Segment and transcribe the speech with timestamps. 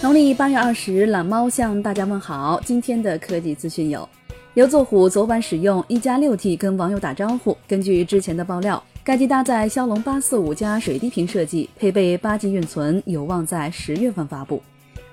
[0.00, 2.60] 农历八月二十，懒猫向大家问好。
[2.64, 4.08] 今天的科技资讯有：
[4.54, 7.56] 刘作虎昨晚使用一加六 T 跟网友打招呼。
[7.66, 14.62] 根据之前的爆料，该机搭载骁龙八四五加水滴屏设计，配备八 G 运存，有望在十月份发布。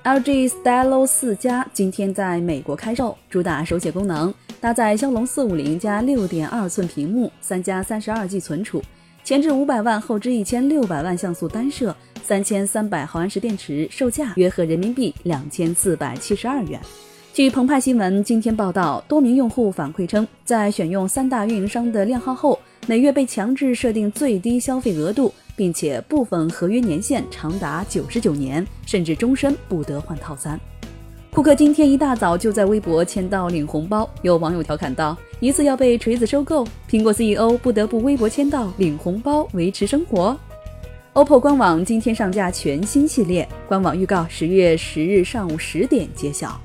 [0.04, 8.84] LG Stylo 四加今天在美国开售，主打手写功能，搭载骁龙四五零加六点二寸屏幕，三加三十二 G 存储，
[9.26, 11.96] 前置五百万，后置一千六百万像素单摄。
[12.22, 16.80] 三千三百毫安时电池，售价约合人民币两千四百七十二元。
[17.34, 30.60] 据澎湃新闻今天报道，多名用户反馈称，在选用三大运营商的靓号后，每月被强制设定最低消费额度，并且部分合约年限长达九十九年，甚至终身不得换套餐。
[31.36, 40.38] 库克今天一大早就在微博签到领红包，有网友调侃道：“疑似要被锤子收购，苹果 CEO 不得不微博签到领红包维持生活。”
[41.14, 46.58] OPPO 官网今天上架全新系列，官网预告十月十日上午十点揭晓。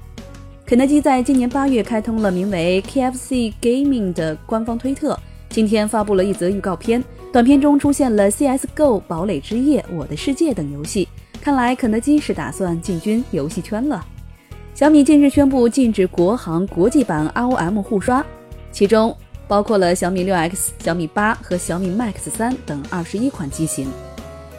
[0.65, 11.09] 肯德基在今年八月开通了名为 KFC Gaming 的官方推特，今天发布了一则预告片，短片中出现了 CS:GO、堡垒之夜、我的世界等游戏，
[11.41, 14.07] 看来肯德基是打算进军游戏圈了。
[14.75, 18.25] 小米近日宣布禁止国行国际版 ROM 互刷，
[18.73, 19.15] 其中
[19.47, 23.89] 包括了小米六 X、小米八和小米 Max 三等二十一款机型。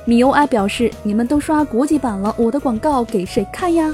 [0.05, 3.93] 米 UI 表示：“你们都刷国际版了，我的广告给谁看呀？”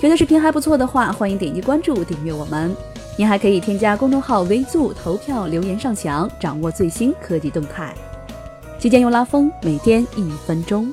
[0.00, 2.74] 觉得视频还不错的话，欢迎点击关注订阅我们。
[3.16, 7.92] 您还可以添加公众号“微助”投票留言上墙，掌握最新科技动态。
[8.78, 10.92] 期间用拉风，每天一分钟。